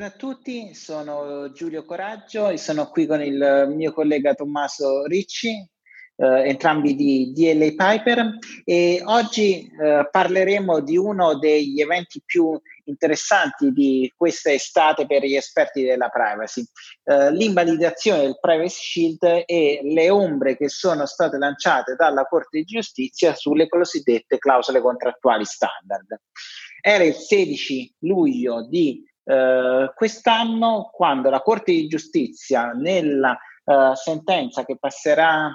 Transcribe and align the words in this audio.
Buongiorno 0.00 0.06
a 0.06 0.32
tutti, 0.32 0.74
sono 0.74 1.52
Giulio 1.52 1.84
Coraggio 1.84 2.48
e 2.48 2.56
sono 2.56 2.88
qui 2.88 3.04
con 3.04 3.20
il 3.20 3.70
mio 3.76 3.92
collega 3.92 4.32
Tommaso 4.32 5.04
Ricci, 5.04 5.50
eh, 6.16 6.48
entrambi 6.48 6.94
di 6.94 7.32
DLA 7.34 7.74
Piper 7.76 8.38
e 8.64 9.02
oggi 9.04 9.66
eh, 9.66 10.08
parleremo 10.10 10.80
di 10.80 10.96
uno 10.96 11.36
degli 11.38 11.82
eventi 11.82 12.22
più 12.24 12.58
interessanti 12.84 13.72
di 13.72 14.10
questa 14.16 14.50
estate 14.50 15.04
per 15.04 15.22
gli 15.22 15.36
esperti 15.36 15.82
della 15.82 16.08
privacy, 16.08 16.64
eh, 17.04 17.30
l'invalidazione 17.32 18.22
del 18.22 18.38
Privacy 18.40 18.80
Shield 18.80 19.42
e 19.44 19.80
le 19.82 20.08
ombre 20.08 20.56
che 20.56 20.70
sono 20.70 21.04
state 21.04 21.36
lanciate 21.36 21.94
dalla 21.94 22.24
Corte 22.24 22.60
di 22.60 22.64
Giustizia 22.64 23.34
sulle 23.34 23.68
cosiddette 23.68 24.38
clausole 24.38 24.80
contrattuali 24.80 25.44
standard. 25.44 26.22
Era 26.80 27.04
il 27.04 27.12
16 27.12 27.96
luglio 27.98 28.66
di 28.66 29.06
eh, 29.24 29.92
quest'anno, 29.94 30.90
quando 30.92 31.30
la 31.30 31.40
Corte 31.40 31.72
di 31.72 31.86
Giustizia, 31.86 32.72
nella 32.72 33.38
eh, 33.64 33.92
sentenza 33.94 34.64
che 34.64 34.76
passerà 34.78 35.50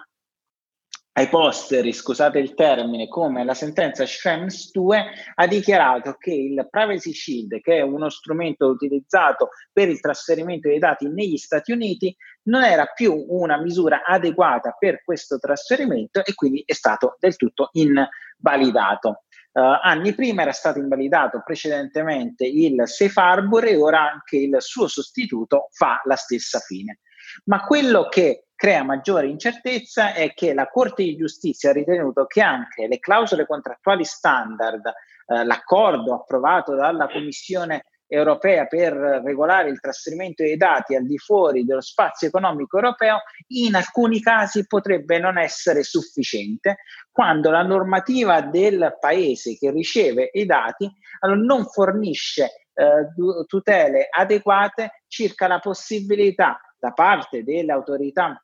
ai 1.17 1.29
posteri, 1.29 1.93
scusate 1.93 2.39
il 2.39 2.53
termine, 2.55 3.07
come 3.07 3.45
la 3.45 3.53
sentenza 3.53 4.05
Schrems 4.05 4.71
2, 4.71 5.05
ha 5.35 5.47
dichiarato 5.47 6.15
che 6.15 6.33
il 6.33 6.67
Privacy 6.69 7.13
Shield, 7.13 7.61
che 7.61 7.77
è 7.77 7.81
uno 7.81 8.09
strumento 8.09 8.67
utilizzato 8.67 9.49
per 9.71 9.87
il 9.87 10.01
trasferimento 10.01 10.67
dei 10.67 10.79
dati 10.79 11.07
negli 11.07 11.37
Stati 11.37 11.71
Uniti, 11.71 12.13
non 12.43 12.63
era 12.63 12.85
più 12.87 13.25
una 13.29 13.57
misura 13.61 14.03
adeguata 14.03 14.75
per 14.77 15.03
questo 15.05 15.39
trasferimento 15.39 16.23
e 16.23 16.33
quindi 16.33 16.63
è 16.65 16.73
stato 16.73 17.15
del 17.17 17.37
tutto 17.37 17.69
invalidato. 17.71 19.23
Uh, 19.55 19.79
anni 19.81 20.13
prima 20.13 20.41
era 20.41 20.51
stato 20.51 20.79
invalidato 20.79 21.41
precedentemente 21.41 22.45
il 22.45 22.81
Safe 22.89 23.17
Harbor 23.17 23.63
e 23.63 23.77
ora 23.77 24.11
anche 24.11 24.35
il 24.35 24.57
suo 24.59 24.87
sostituto 24.87 25.69
fa 25.71 26.01
la 26.03 26.17
stessa 26.17 26.59
fine. 26.59 26.99
Ma 27.45 27.63
quello 27.63 28.09
che 28.09 28.47
crea 28.53 28.83
maggiore 28.83 29.27
incertezza 29.27 30.13
è 30.13 30.33
che 30.33 30.53
la 30.53 30.67
Corte 30.67 31.03
di 31.03 31.15
Giustizia 31.15 31.69
ha 31.69 31.73
ritenuto 31.73 32.25
che 32.25 32.41
anche 32.41 32.85
le 32.87 32.99
clausole 32.99 33.45
contrattuali 33.45 34.03
standard, 34.03 34.87
eh, 34.87 35.45
l'accordo 35.45 36.13
approvato 36.15 36.75
dalla 36.75 37.07
Commissione 37.07 37.85
europea 38.07 38.65
per 38.65 38.93
regolare 38.93 39.69
il 39.69 39.79
trasferimento 39.79 40.43
dei 40.43 40.57
dati 40.57 40.95
al 40.95 41.05
di 41.05 41.17
fuori 41.17 41.65
dello 41.65 41.81
spazio 41.81 42.27
economico 42.27 42.77
europeo, 42.77 43.19
in 43.47 43.75
alcuni 43.75 44.21
casi 44.21 44.67
potrebbe 44.67 45.19
non 45.19 45.37
essere 45.37 45.83
sufficiente 45.83 46.77
quando 47.11 47.49
la 47.49 47.63
normativa 47.63 48.41
del 48.41 48.97
paese 48.99 49.57
che 49.57 49.71
riceve 49.71 50.29
i 50.33 50.45
dati 50.45 50.89
non 51.35 51.65
fornisce 51.65 52.67
eh, 52.73 53.45
tutele 53.47 54.07
adeguate 54.09 55.03
circa 55.07 55.47
la 55.47 55.59
possibilità 55.59 56.59
da 56.77 56.91
parte 56.91 57.43
delle 57.43 57.71
autorità 57.71 58.39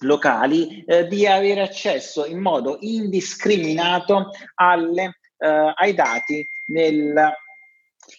locali 0.00 0.82
eh, 0.84 1.06
di 1.06 1.26
avere 1.26 1.60
accesso 1.60 2.24
in 2.26 2.40
modo 2.40 2.78
indiscriminato 2.80 4.30
alle, 4.54 5.18
eh, 5.36 5.72
ai 5.74 5.94
dati 5.94 6.46
nel 6.66 7.32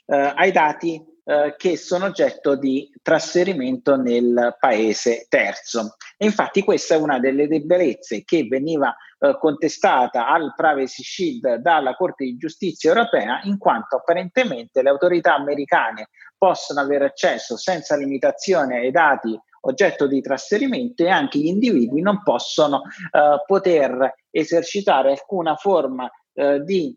eh, 0.06 0.34
ai 0.36 0.52
dati 0.52 1.04
eh, 1.28 1.56
che 1.58 1.76
sono 1.76 2.06
oggetto 2.06 2.56
di 2.56 2.88
trasferimento 3.02 3.96
nel 3.96 4.56
paese 4.60 5.26
terzo. 5.28 5.96
E 6.18 6.26
infatti 6.26 6.64
questa 6.64 6.94
è 6.94 6.98
una 6.98 7.20
delle 7.20 7.48
debolezze 7.48 8.24
che 8.24 8.44
veniva 8.44 8.96
eh, 9.20 9.36
contestata 9.40 10.28
al 10.28 10.54
Privacy 10.56 11.02
Shield 11.02 11.56
dalla 11.56 11.96
Corte 11.96 12.26
di 12.26 12.38
Giustizia 12.38 12.92
europea, 12.92 13.40
in 13.44 13.58
quanto 13.58 13.96
apparentemente 13.96 14.84
le 14.84 14.90
autorità 14.90 15.34
americane 15.34 16.10
possono 16.38 16.82
avere 16.82 17.06
accesso 17.06 17.58
senza 17.58 17.96
limitazione 17.96 18.78
ai 18.78 18.92
dati 18.92 19.36
oggetto 19.62 20.06
di 20.06 20.22
trasferimento 20.22 21.04
e 21.04 21.10
anche 21.10 21.40
gli 21.40 21.48
individui 21.48 22.02
non 22.02 22.22
possono 22.22 22.84
eh, 22.84 23.42
poter 23.46 24.14
esercitare 24.30 25.12
alcuna 25.12 25.56
forma 25.56 26.08
eh, 26.34 26.62
di 26.64 26.96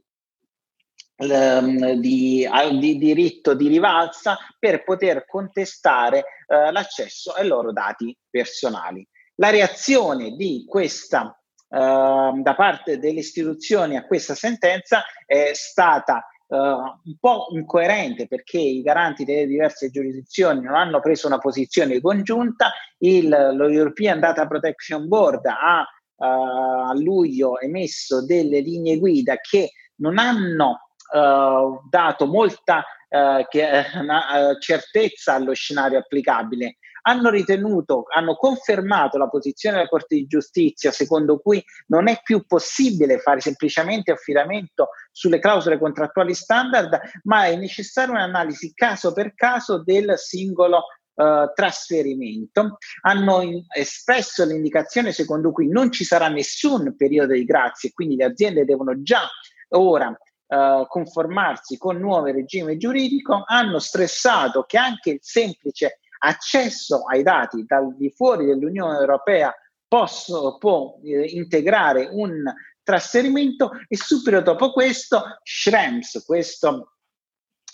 di, 1.18 2.48
di, 2.78 2.98
diritto 2.98 3.54
di 3.54 3.68
rivalsa 3.68 4.38
per 4.58 4.84
poter 4.84 5.26
contestare 5.26 6.24
eh, 6.46 6.70
l'accesso 6.70 7.32
ai 7.32 7.46
loro 7.46 7.72
dati 7.72 8.16
personali. 8.30 9.06
La 9.36 9.50
reazione 9.50 10.30
di 10.36 10.64
questa 10.66 11.36
eh, 11.68 11.76
da 11.76 12.54
parte 12.56 12.98
delle 12.98 13.18
istituzioni 13.20 13.96
a 13.96 14.06
questa 14.06 14.34
sentenza 14.34 15.02
è 15.26 15.50
stata 15.54 16.24
Uh, 16.50 16.56
un 16.56 17.18
po' 17.20 17.48
incoerente 17.50 18.26
perché 18.26 18.58
i 18.58 18.80
garanti 18.80 19.26
delle 19.26 19.46
diverse 19.46 19.90
giurisdizioni 19.90 20.62
non 20.62 20.76
hanno 20.76 20.98
preso 20.98 21.26
una 21.26 21.36
posizione 21.36 22.00
congiunta. 22.00 22.72
Il, 23.00 23.28
lo 23.28 23.68
European 23.68 24.18
Data 24.18 24.46
Protection 24.46 25.08
Board 25.08 25.44
ha 25.44 25.80
uh, 25.80 26.24
a 26.24 26.94
luglio 26.94 27.60
emesso 27.60 28.24
delle 28.24 28.60
linee 28.60 28.96
guida 28.98 29.36
che 29.42 29.72
non 29.96 30.16
hanno 30.16 30.87
uh, 31.12 31.80
dato 31.88 32.26
molta 32.26 32.84
uh, 33.08 33.46
che, 33.48 33.62
uh, 33.64 34.58
certezza 34.58 35.34
allo 35.34 35.54
scenario 35.54 35.98
applicabile. 35.98 36.78
Hanno 37.02 37.30
ritenuto, 37.30 38.04
hanno 38.14 38.34
confermato 38.34 39.16
la 39.16 39.28
posizione 39.28 39.76
della 39.76 39.88
Corte 39.88 40.16
di 40.16 40.26
Giustizia 40.26 40.90
secondo 40.90 41.38
cui 41.38 41.62
non 41.86 42.06
è 42.08 42.20
più 42.22 42.44
possibile 42.44 43.18
fare 43.18 43.40
semplicemente 43.40 44.12
affidamento 44.12 44.90
sulle 45.10 45.38
clausole 45.38 45.78
contrattuali 45.78 46.34
standard, 46.34 47.00
ma 47.22 47.46
è 47.46 47.56
necessaria 47.56 48.12
un'analisi 48.12 48.74
caso 48.74 49.12
per 49.12 49.34
caso 49.34 49.82
del 49.82 50.14
singolo 50.16 50.84
Uh, 51.18 51.50
trasferimento, 51.52 52.78
hanno 53.00 53.40
in, 53.40 53.60
espresso 53.76 54.44
l'indicazione 54.44 55.10
secondo 55.10 55.50
cui 55.50 55.66
non 55.66 55.90
ci 55.90 56.04
sarà 56.04 56.28
nessun 56.28 56.94
periodo 56.96 57.32
di 57.32 57.42
grazia 57.42 57.88
e 57.88 57.92
quindi 57.92 58.14
le 58.14 58.26
aziende 58.26 58.64
devono 58.64 59.02
già 59.02 59.28
ora 59.70 60.16
uh, 60.48 60.86
conformarsi 60.86 61.78
con 61.78 61.98
nuovo 61.98 62.26
regime 62.26 62.76
giuridico, 62.76 63.42
hanno 63.46 63.78
stressato 63.78 64.64
che 64.64 64.78
anche 64.78 65.10
il 65.10 65.18
semplice 65.22 66.00
accesso 66.20 67.04
ai 67.04 67.22
dati 67.22 67.64
dal 67.64 67.94
di 67.96 68.10
fuori 68.10 68.46
dell'Unione 68.46 68.98
Europea 68.98 69.54
posso, 69.86 70.58
può 70.58 70.98
eh, 71.02 71.24
integrare 71.26 72.08
un 72.10 72.42
trasferimento 72.82 73.72
e 73.86 73.96
subito 73.96 74.40
dopo 74.40 74.72
questo 74.72 75.38
Schrems, 75.42 76.24
questo 76.24 76.94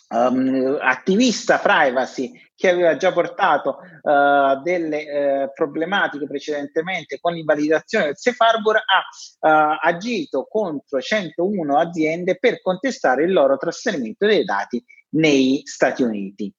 um, 0.09 0.79
attivista 0.81 1.59
privacy 1.59 2.33
che 2.57 2.69
aveva 2.69 2.97
già 2.97 3.13
portato 3.13 3.79
uh, 4.03 4.63
delle 4.63 5.45
uh, 5.45 5.53
problematiche 5.53 6.27
precedentemente 6.27 7.19
con 7.21 7.35
l'invalidazione 7.35 8.07
del 8.07 8.17
Safe 8.17 8.45
Harbor, 8.45 8.77
ha 8.77 9.73
uh, 9.73 9.79
agito 9.83 10.47
contro 10.49 11.01
101 11.01 11.79
aziende 11.79 12.39
per 12.39 12.61
contestare 12.63 13.25
il 13.25 13.33
loro 13.33 13.57
trasferimento 13.57 14.27
dei 14.27 14.45
dati 14.45 14.83
negli 15.11 15.63
Stati 15.65 16.03
Uniti. 16.03 16.53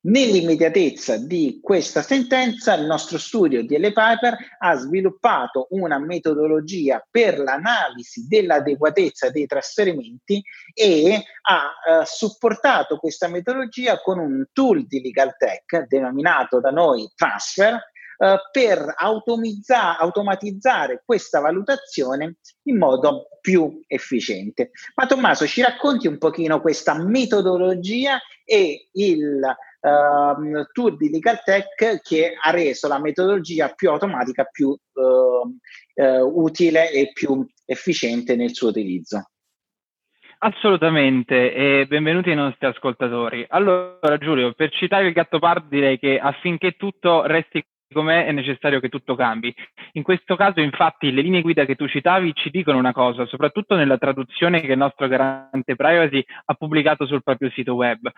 Nell'immediatezza 0.00 1.16
di 1.16 1.58
questa 1.60 2.02
sentenza, 2.02 2.72
il 2.74 2.86
nostro 2.86 3.18
studio 3.18 3.64
di 3.64 3.76
L. 3.76 3.92
Piper 3.92 4.36
ha 4.58 4.76
sviluppato 4.76 5.66
una 5.70 5.98
metodologia 5.98 7.04
per 7.10 7.40
l'analisi 7.40 8.28
dell'adeguatezza 8.28 9.30
dei 9.30 9.46
trasferimenti 9.46 10.40
e 10.72 11.24
ha 11.42 12.00
eh, 12.00 12.04
supportato 12.04 12.98
questa 12.98 13.26
metodologia 13.26 14.00
con 14.00 14.20
un 14.20 14.44
tool 14.52 14.86
di 14.86 15.00
Legal 15.00 15.34
Tech 15.36 15.88
denominato 15.88 16.60
da 16.60 16.70
noi 16.70 17.10
Transfer, 17.16 17.76
Uh, 18.18 18.34
per 18.50 18.94
automatizzare 18.96 21.02
questa 21.04 21.38
valutazione 21.38 22.38
in 22.64 22.76
modo 22.76 23.28
più 23.40 23.80
efficiente. 23.86 24.72
Ma 24.96 25.06
Tommaso, 25.06 25.46
ci 25.46 25.62
racconti 25.62 26.08
un 26.08 26.18
pochino 26.18 26.60
questa 26.60 26.94
metodologia 26.94 28.18
e 28.44 28.88
il 28.94 29.40
uh, 29.80 30.66
tool 30.72 30.96
di 30.96 31.10
Legal 31.10 31.42
Tech 31.44 32.00
che 32.02 32.34
ha 32.40 32.50
reso 32.50 32.88
la 32.88 33.00
metodologia 33.00 33.68
più 33.68 33.90
automatica, 33.90 34.44
più 34.44 34.68
uh, 34.68 36.02
uh, 36.02 36.42
utile 36.42 36.90
e 36.90 37.10
più 37.12 37.46
efficiente 37.64 38.36
nel 38.36 38.54
suo 38.54 38.68
utilizzo. 38.68 39.30
Assolutamente, 40.40 41.52
e 41.52 41.86
benvenuti 41.88 42.30
ai 42.30 42.36
nostri 42.36 42.68
ascoltatori. 42.68 43.44
Allora, 43.48 44.18
Giulio, 44.18 44.52
per 44.52 44.70
citare 44.70 45.08
il 45.08 45.12
gatto 45.12 45.40
pardo 45.40 45.66
direi 45.68 45.98
che 45.98 46.16
affinché 46.18 46.76
tutto 46.76 47.26
resti 47.26 47.64
com'è 47.92 48.26
è 48.26 48.32
necessario 48.32 48.80
che 48.80 48.88
tutto 48.88 49.14
cambi. 49.14 49.54
In 49.92 50.02
questo 50.02 50.36
caso, 50.36 50.60
infatti, 50.60 51.10
le 51.10 51.22
linee 51.22 51.40
guida 51.40 51.64
che 51.64 51.74
tu 51.74 51.88
citavi 51.88 52.34
ci 52.34 52.50
dicono 52.50 52.78
una 52.78 52.92
cosa, 52.92 53.26
soprattutto 53.26 53.74
nella 53.74 53.98
traduzione 53.98 54.60
che 54.60 54.72
il 54.72 54.78
nostro 54.78 55.08
garante 55.08 55.74
privacy 55.74 56.22
ha 56.44 56.54
pubblicato 56.54 57.06
sul 57.06 57.22
proprio 57.22 57.50
sito 57.50 57.74
web, 57.74 58.10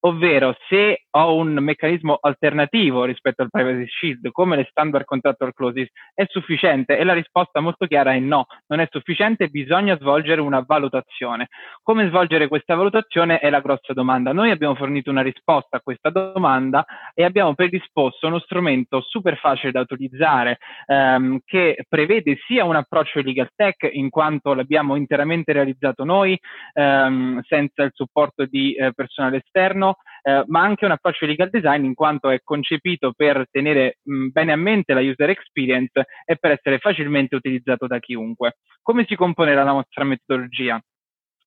ovvero 0.00 0.56
se 0.68 1.04
ho 1.10 1.34
un 1.34 1.54
meccanismo 1.54 2.18
alternativo 2.20 3.04
rispetto 3.04 3.42
al 3.42 3.50
privacy 3.50 3.86
shield, 3.88 4.30
come 4.30 4.56
le 4.56 4.66
standard 4.70 5.04
contractual 5.04 5.52
clauses, 5.52 5.88
è 6.14 6.24
sufficiente? 6.28 6.96
E 6.96 7.04
la 7.04 7.12
risposta 7.12 7.60
molto 7.60 7.86
chiara 7.86 8.14
è 8.14 8.18
no, 8.18 8.46
non 8.68 8.80
è 8.80 8.88
sufficiente, 8.90 9.48
bisogna 9.48 9.96
svolgere 9.98 10.40
una 10.40 10.64
valutazione. 10.66 11.48
Come 11.82 12.08
svolgere 12.08 12.48
questa 12.48 12.74
valutazione 12.74 13.38
è 13.38 13.50
la 13.50 13.60
grossa 13.60 13.92
domanda. 13.92 14.32
Noi 14.32 14.50
abbiamo 14.50 14.74
fornito 14.74 15.10
una 15.10 15.22
risposta 15.22 15.76
a 15.76 15.80
questa 15.80 16.10
domanda 16.10 16.84
e 17.14 17.24
abbiamo 17.24 17.54
predisposto 17.54 18.26
uno 18.26 18.38
strumento 18.38 19.00
super 19.18 19.36
facile 19.36 19.72
da 19.72 19.80
utilizzare 19.80 20.58
ehm, 20.86 21.40
che 21.44 21.84
prevede 21.88 22.36
sia 22.46 22.64
un 22.64 22.76
approccio 22.76 23.20
legal 23.20 23.50
tech 23.54 23.88
in 23.92 24.08
quanto 24.10 24.54
l'abbiamo 24.54 24.94
interamente 24.94 25.52
realizzato 25.52 26.04
noi 26.04 26.38
ehm, 26.72 27.40
senza 27.42 27.82
il 27.82 27.90
supporto 27.92 28.46
di 28.46 28.74
eh, 28.74 28.92
personale 28.94 29.38
esterno, 29.38 29.96
eh, 30.22 30.44
ma 30.46 30.60
anche 30.62 30.84
un 30.84 30.92
approccio 30.92 31.26
legal 31.26 31.50
design 31.50 31.84
in 31.84 31.94
quanto 31.94 32.30
è 32.30 32.40
concepito 32.42 33.12
per 33.12 33.46
tenere 33.50 33.98
mh, 34.02 34.28
bene 34.28 34.52
a 34.52 34.56
mente 34.56 34.94
la 34.94 35.00
user 35.00 35.30
experience 35.30 36.06
e 36.24 36.36
per 36.36 36.52
essere 36.52 36.78
facilmente 36.78 37.34
utilizzato 37.34 37.86
da 37.86 37.98
chiunque. 37.98 38.58
Come 38.82 39.04
si 39.08 39.16
compone 39.16 39.54
la 39.54 39.64
nostra 39.64 40.04
metodologia? 40.04 40.80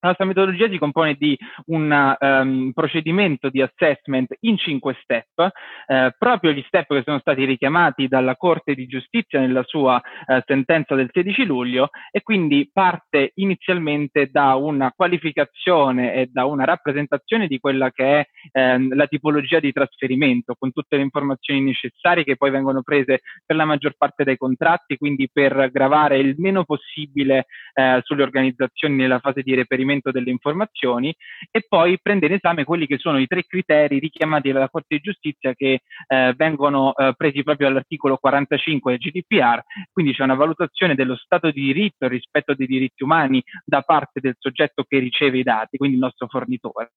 La 0.04 0.08
nostra 0.08 0.26
metodologia 0.26 0.68
si 0.68 0.80
compone 0.80 1.14
di 1.14 1.38
un 1.68 2.16
um, 2.20 2.72
procedimento 2.74 3.50
di 3.50 3.62
assessment 3.62 4.36
in 4.40 4.58
cinque 4.58 4.98
step, 5.04 5.52
eh, 5.86 6.16
proprio 6.18 6.54
gli 6.54 6.64
step 6.66 6.88
che 6.88 7.04
sono 7.06 7.20
stati 7.20 7.46
richiamati 7.46 8.08
dalla 8.08 8.36
Corte 8.36 8.74
di 8.74 8.88
Giustizia 8.88 9.40
nella 9.40 9.62
sua 9.62 10.02
eh, 10.26 10.42
sentenza 10.48 10.96
del 10.96 11.12
16 11.14 11.46
luglio 11.46 11.90
e 12.10 12.24
quindi 12.24 12.68
parte 12.74 13.34
inizialmente 13.36 14.30
da 14.32 14.56
una 14.56 14.92
qualificazione 14.92 16.16
e 16.16 16.30
da 16.32 16.46
una 16.46 16.64
rappresentazione 16.64 17.46
di 17.46 17.60
quella 17.60 17.92
che 17.92 18.22
è 18.22 18.26
ehm, 18.54 18.96
la 18.96 19.06
tipologia 19.06 19.60
di 19.60 19.72
trasferimento 19.72 20.56
con 20.58 20.72
tutte 20.72 20.96
le 20.96 21.04
informazioni 21.04 21.62
necessarie 21.62 22.24
che 22.24 22.38
poi 22.38 22.50
vengono 22.50 22.82
prese 22.82 23.20
per 23.46 23.56
la 23.56 23.66
maggior 23.66 23.94
parte 23.96 24.24
dei 24.24 24.38
contratti, 24.38 24.98
quindi 24.98 25.30
per 25.32 25.70
gravare 25.72 26.18
il 26.18 26.34
meno 26.40 26.64
possibile 26.64 27.46
eh, 27.76 28.00
sulle 28.02 28.24
organizzazioni 28.24 28.96
nella 28.96 29.20
fase 29.20 29.44
di 29.44 29.54
reperimento 29.54 29.90
trasferimento 29.92 30.12
delle 30.12 30.30
informazioni 30.30 31.14
e 31.52 31.66
poi 31.68 32.00
prende 32.02 32.28
in 32.28 32.34
esame 32.34 32.64
quelli 32.64 32.88
che 32.88 32.98
sono 32.98 33.20
i 33.20 33.28
tre 33.28 33.44
criteri 33.44 34.00
richiamati 34.00 34.52
dalla 34.52 34.70
Corte 34.70 34.96
di 34.96 35.02
Giustizia 35.02 35.54
che 35.54 35.82
eh, 36.08 36.34
vengono 36.36 36.96
eh, 36.96 37.14
presi 37.18 37.44
proprio 37.44 37.68
all'articolo 37.68 38.18
45 38.18 38.98
del 38.98 39.12
GDPR, 39.12 39.62
quindi 39.92 40.14
c'è 40.14 40.24
una 40.24 40.36
valutazione 40.36 40.96
dello 40.96 41.16
stato 41.18 41.52
di 41.52 41.62
diritto 41.62 42.08
rispetto 42.08 42.54
dei 42.54 42.68
diritti 42.68 43.04
umani 43.04 43.44
da 43.66 43.82
parte 43.82 44.20
del 44.20 44.36
soggetto 44.40 44.84
che 44.84 45.00
riceve 45.00 45.40
i 45.40 45.44
dati, 45.44 45.78
quindi 45.78 45.98
il 45.98 46.02
nostro 46.02 46.28
fornitore, 46.28 46.92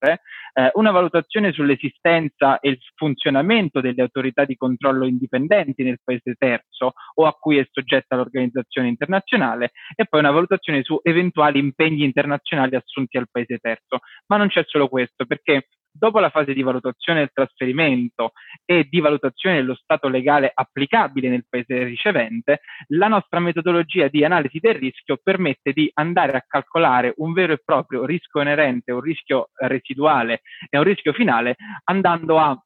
eh, 0.52 0.70
una 0.74 0.90
valutazione 0.90 1.52
sull'esistenza 1.52 2.60
e 2.60 2.70
il 2.70 2.78
funzionamento 2.94 3.80
delle 3.80 4.02
autorità 4.02 4.44
di 4.44 4.56
controllo 4.56 5.06
indipendenti 5.06 5.82
nel 5.82 5.98
paese 6.02 6.34
terzo 6.38 6.92
o 7.14 7.26
a 7.26 7.32
cui 7.32 7.58
è 7.58 7.66
soggetta 7.70 8.16
l'organizzazione 8.16 8.88
internazionale 8.88 9.72
e 9.94 10.06
poi 10.06 10.20
una 10.20 10.30
valutazione 10.30 10.82
su 10.82 10.98
eventuali 11.02 11.58
impegni 11.58 12.04
internazionali 12.04 12.76
assunti 12.84 13.16
al 13.16 13.28
paese 13.30 13.58
terzo. 13.58 13.98
Ma 14.26 14.36
non 14.36 14.48
c'è 14.48 14.64
solo 14.66 14.88
questo, 14.88 15.26
perché 15.26 15.68
dopo 15.96 16.18
la 16.18 16.30
fase 16.30 16.52
di 16.52 16.62
valutazione 16.62 17.20
del 17.20 17.30
trasferimento 17.32 18.32
e 18.64 18.86
di 18.90 18.98
valutazione 18.98 19.56
dello 19.56 19.76
stato 19.76 20.08
legale 20.08 20.50
applicabile 20.52 21.28
nel 21.28 21.46
paese 21.48 21.84
ricevente, 21.84 22.60
la 22.88 23.06
nostra 23.06 23.38
metodologia 23.38 24.08
di 24.08 24.24
analisi 24.24 24.58
del 24.58 24.74
rischio 24.74 25.18
permette 25.22 25.72
di 25.72 25.88
andare 25.94 26.36
a 26.36 26.44
calcolare 26.46 27.14
un 27.18 27.32
vero 27.32 27.52
e 27.52 27.62
proprio 27.64 28.04
rischio 28.04 28.40
inerente, 28.40 28.92
un 28.92 29.00
rischio 29.00 29.50
residuale 29.54 30.42
e 30.68 30.78
un 30.78 30.84
rischio 30.84 31.12
finale, 31.12 31.56
andando 31.84 32.38
a 32.38 32.60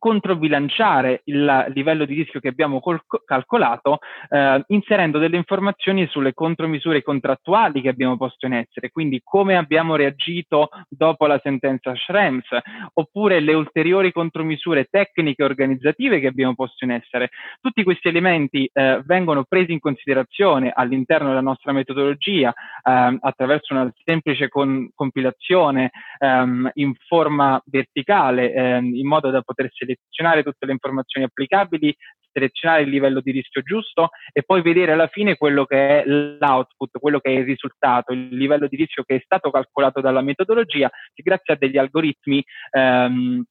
controbilanciare 0.00 1.20
il 1.24 1.66
livello 1.74 2.06
di 2.06 2.14
rischio 2.14 2.40
che 2.40 2.48
abbiamo 2.48 2.80
col- 2.80 3.02
calcolato 3.26 3.98
eh, 4.30 4.64
inserendo 4.68 5.18
delle 5.18 5.36
informazioni 5.36 6.06
sulle 6.06 6.32
contromisure 6.32 7.02
contrattuali 7.02 7.82
che 7.82 7.90
abbiamo 7.90 8.16
posto 8.16 8.46
in 8.46 8.54
essere, 8.54 8.88
quindi 8.90 9.20
come 9.22 9.56
abbiamo 9.56 9.96
reagito 9.96 10.70
dopo 10.88 11.26
la 11.26 11.38
sentenza 11.42 11.94
Schrems, 11.94 12.48
oppure 12.94 13.40
le 13.40 13.52
ulteriori 13.52 14.10
contromisure 14.10 14.86
tecniche 14.90 15.42
e 15.42 15.44
organizzative 15.44 16.18
che 16.18 16.28
abbiamo 16.28 16.54
posto 16.54 16.86
in 16.86 16.92
essere. 16.92 17.28
Tutti 17.60 17.82
questi 17.82 18.08
elementi 18.08 18.68
eh, 18.72 19.02
vengono 19.04 19.44
presi 19.44 19.72
in 19.72 19.80
considerazione 19.80 20.72
all'interno 20.74 21.28
della 21.28 21.42
nostra 21.42 21.72
metodologia 21.72 22.50
eh, 22.52 23.18
attraverso 23.20 23.74
una 23.74 23.92
semplice 24.02 24.48
con- 24.48 24.90
compilazione 24.94 25.90
ehm, 26.18 26.70
in 26.74 26.94
forma 27.06 27.62
verticale, 27.66 28.54
ehm, 28.54 28.94
in 28.94 29.06
modo 29.06 29.28
da 29.30 29.42
poter 29.42 29.70
selezionare 29.94 30.42
tutte 30.42 30.66
le 30.66 30.72
informazioni 30.72 31.26
applicabili, 31.26 31.94
selezionare 32.32 32.82
il 32.82 32.90
livello 32.90 33.20
di 33.20 33.32
rischio 33.32 33.62
giusto 33.62 34.10
e 34.32 34.42
poi 34.42 34.62
vedere 34.62 34.92
alla 34.92 35.08
fine 35.08 35.36
quello 35.36 35.64
che 35.64 36.02
è 36.02 36.04
l'output, 36.06 36.98
quello 36.98 37.18
che 37.20 37.30
è 37.30 37.38
il 37.38 37.44
risultato, 37.44 38.12
il 38.12 38.28
livello 38.36 38.68
di 38.68 38.76
rischio 38.76 39.02
che 39.02 39.16
è 39.16 39.22
stato 39.24 39.50
calcolato 39.50 40.00
dalla 40.00 40.22
metodologia, 40.22 40.90
che 41.12 41.22
grazie 41.22 41.54
a 41.54 41.56
degli 41.56 41.76
algoritmi 41.76 42.42
ehm, 42.70 43.44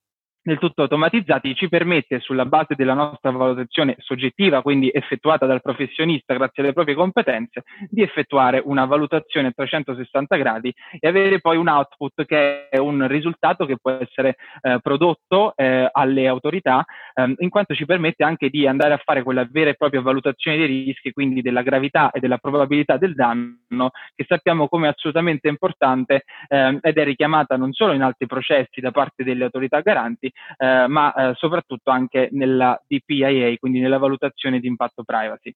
del 0.50 0.58
tutto 0.58 0.82
automatizzati 0.82 1.54
ci 1.54 1.70
permette 1.70 2.20
sulla 2.20 2.46
base 2.46 2.74
della 2.76 2.96
nostra 2.96 3.30
valutazione 3.30 3.96
soggettiva, 4.00 4.64
quindi 4.64 4.90
effettuata 4.92 5.46
dal 5.46 5.62
professionista 5.62 6.34
grazie 6.34 6.64
alle 6.64 6.74
proprie 6.74 6.96
competenze, 6.96 7.64
di 7.88 8.02
effettuare 8.02 8.60
una 8.66 8.86
valutazione 8.86 9.50
a 9.50 9.52
360 9.52 10.36
gradi 10.38 10.74
e 11.00 11.08
avere 11.08 11.40
poi 11.40 11.58
un 11.58 11.68
output 11.68 12.26
che 12.26 12.68
è 12.68 12.78
un 12.78 13.08
risultato 13.08 13.68
che 13.68 13.78
può 13.80 13.92
essere 13.92 14.38
eh, 14.62 14.80
prodotto 14.82 15.54
eh, 15.56 15.88
alle 15.92 16.28
autorità, 16.28 16.84
ehm, 17.14 17.36
in 17.38 17.50
quanto 17.50 17.76
ci 17.76 17.86
permette 17.86 18.24
anche 18.24 18.50
di 18.50 18.66
andare 18.66 18.94
a 18.94 19.02
fare 19.04 19.22
quella 19.22 19.48
vera 19.50 19.70
e 19.70 19.76
propria 19.76 20.02
valutazione 20.02 20.58
dei 20.58 20.86
rischi, 20.86 21.12
quindi 21.12 21.44
della 21.44 21.62
gravità 21.62 22.10
e 22.10 22.20
della 22.20 22.40
probabilità 22.40 22.98
del 22.98 23.14
danno, 23.14 23.92
che 24.16 24.26
sappiamo 24.28 24.68
come 24.68 24.88
assolutamente 24.88 25.48
importante 25.48 26.24
ehm, 26.48 26.80
ed 26.82 26.98
è 26.98 27.04
richiamata 27.04 27.56
non 27.56 27.72
solo 27.72 27.94
in 27.94 28.02
altri 28.02 28.26
processi 28.26 28.82
da 28.82 28.90
parte 28.90 29.24
delle 29.24 29.44
autorità 29.44 29.82
garanti, 29.82 30.32
eh, 30.58 30.88
ma 30.88 31.14
eh, 31.14 31.34
soprattutto 31.36 31.92
anche 31.92 32.30
nella 32.32 32.82
DPIA, 32.88 33.58
quindi 33.58 33.80
nella 33.80 33.98
valutazione 33.98 34.60
di 34.60 34.68
impatto 34.68 35.04
privacy. 35.04 35.54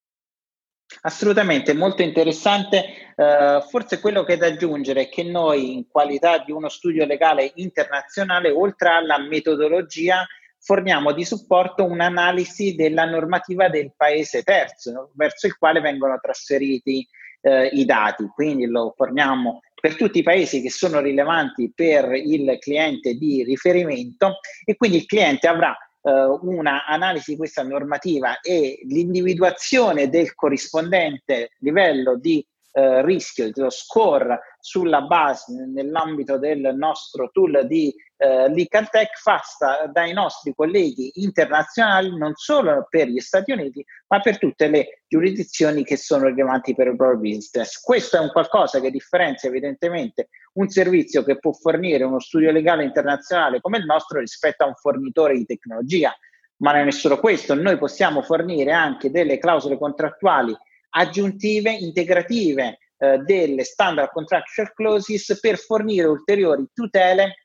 Assolutamente, 1.01 1.73
molto 1.73 2.01
interessante. 2.01 3.13
Uh, 3.15 3.61
forse 3.67 3.99
quello 3.99 4.23
che 4.23 4.33
è 4.33 4.37
da 4.37 4.47
aggiungere 4.47 5.03
è 5.03 5.09
che 5.09 5.23
noi, 5.23 5.73
in 5.73 5.87
qualità 5.87 6.39
di 6.39 6.51
uno 6.51 6.69
studio 6.69 7.05
legale 7.05 7.51
internazionale, 7.55 8.49
oltre 8.49 8.89
alla 8.89 9.17
metodologia, 9.17 10.25
forniamo 10.59 11.11
di 11.11 11.25
supporto 11.25 11.83
un'analisi 11.83 12.75
della 12.75 13.05
normativa 13.05 13.69
del 13.69 13.91
paese 13.95 14.43
terzo, 14.43 15.11
verso 15.15 15.47
il 15.47 15.57
quale 15.57 15.81
vengono 15.81 16.17
trasferiti 16.21 17.07
uh, 17.41 17.67
i 17.71 17.85
dati. 17.85 18.25
Quindi 18.27 18.67
lo 18.67 18.93
forniamo 18.95 19.61
per 19.83 19.97
tutti 19.97 20.19
i 20.19 20.23
paesi 20.23 20.61
che 20.61 20.69
sono 20.69 21.01
rilevanti 21.01 21.69
per 21.75 22.13
il 22.13 22.55
cliente 22.61 23.15
di 23.15 23.43
riferimento 23.43 24.37
e 24.63 24.77
quindi 24.77 24.95
il 24.95 25.05
cliente 25.05 25.45
avrà 25.45 25.75
eh, 26.01 26.09
una 26.43 26.85
analisi 26.85 27.31
di 27.31 27.37
questa 27.37 27.63
normativa 27.63 28.39
e 28.39 28.79
l'individuazione 28.85 30.07
del 30.07 30.35
corrispondente 30.35 31.49
livello 31.59 32.17
di 32.17 32.41
eh, 32.75 33.05
rischio, 33.05 33.51
dello 33.51 33.69
score 33.69 34.39
sulla 34.59 35.01
base 35.01 35.53
nell'ambito 35.71 36.39
del 36.39 36.73
nostro 36.75 37.29
tool 37.31 37.67
di 37.67 37.93
eh, 38.17 38.49
Legal 38.49 38.89
Tech 38.89 39.15
fatta 39.19 39.87
dai 39.91 40.11
nostri 40.13 40.53
colleghi 40.55 41.11
internazionali 41.15 42.17
non 42.17 42.33
solo 42.35 42.87
per 42.89 43.07
gli 43.07 43.19
Stati 43.19 43.51
Uniti 43.51 43.85
ma 44.07 44.21
per 44.21 44.39
tutte 44.39 44.67
le 44.69 45.03
giurisdizioni 45.07 45.83
che 45.83 45.97
sono 45.97 46.25
rilevanti 46.27 46.73
per 46.73 46.87
il 46.87 46.95
proprio 46.95 47.19
business. 47.19 47.79
Questo 47.79 48.17
è 48.17 48.19
un 48.19 48.31
qualcosa 48.31 48.79
che 48.79 48.89
differenzia 48.89 49.49
evidentemente 49.49 50.29
un 50.53 50.67
servizio 50.69 51.23
che 51.23 51.37
può 51.37 51.51
fornire 51.51 52.03
uno 52.03 52.19
studio 52.19 52.51
legale 52.51 52.83
internazionale 52.83 53.61
come 53.61 53.77
il 53.77 53.85
nostro 53.85 54.19
rispetto 54.19 54.63
a 54.63 54.67
un 54.67 54.75
fornitore 54.75 55.35
di 55.35 55.45
tecnologia. 55.45 56.11
Ma 56.57 56.71
non 56.71 56.87
è 56.87 56.91
solo 56.91 57.19
questo, 57.19 57.53
noi 57.53 57.77
possiamo 57.77 58.21
fornire 58.21 58.71
anche 58.71 59.11
delle 59.11 59.37
clausole 59.37 59.77
contrattuali 59.77 60.55
aggiuntive, 60.95 61.71
integrative 61.71 62.79
eh, 62.97 63.17
delle 63.19 63.63
standard 63.63 64.11
contractual 64.11 64.73
clauses 64.73 65.39
per 65.39 65.57
fornire 65.57 66.07
ulteriori 66.07 66.65
tutele 66.73 67.35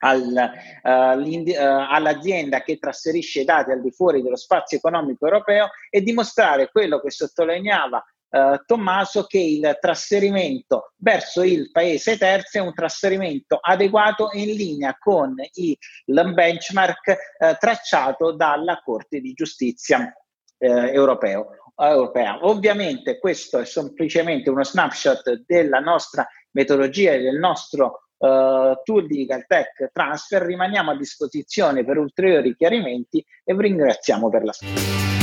al, 0.00 0.50
uh, 0.82 0.88
uh, 0.88 1.52
all'azienda 1.56 2.62
che 2.62 2.78
trasferisce 2.78 3.42
dati 3.42 3.72
al 3.72 3.82
di 3.82 3.90
fuori 3.90 4.22
dello 4.22 4.36
spazio 4.36 4.78
economico 4.78 5.24
europeo 5.24 5.70
e 5.90 6.02
dimostrare 6.02 6.70
quello 6.70 7.00
che 7.00 7.10
sottolineava 7.10 8.04
eh, 8.30 8.60
Tommaso 8.66 9.24
che 9.24 9.38
il 9.38 9.78
trasferimento 9.80 10.92
verso 10.98 11.42
il 11.42 11.70
paese 11.72 12.18
terzo 12.18 12.58
è 12.58 12.60
un 12.60 12.74
trasferimento 12.74 13.58
adeguato 13.58 14.28
in 14.34 14.54
linea 14.54 14.94
con 14.98 15.34
il 15.54 16.34
benchmark 16.34 17.56
tracciato 17.58 18.32
dalla 18.32 18.82
Corte 18.84 19.20
di 19.20 19.32
Giustizia 19.32 20.12
eh, 20.58 20.68
europeo, 20.68 21.67
europea. 21.86 22.38
Ovviamente 22.42 23.18
questo 23.18 23.58
è 23.58 23.64
semplicemente 23.64 24.50
uno 24.50 24.64
snapshot 24.64 25.44
della 25.46 25.78
nostra 25.78 26.26
metodologia 26.52 27.12
e 27.12 27.20
del 27.20 27.38
nostro 27.38 28.08
uh, 28.18 28.74
tool 28.82 29.06
di 29.06 29.18
Legal 29.18 29.46
Tech 29.46 29.90
Transfer. 29.92 30.42
Rimaniamo 30.42 30.90
a 30.90 30.96
disposizione 30.96 31.84
per 31.84 31.98
ulteriori 31.98 32.54
chiarimenti 32.56 33.24
e 33.44 33.54
vi 33.54 33.62
ringraziamo 33.62 34.28
per 34.28 34.44
l'ascolto. 34.44 35.17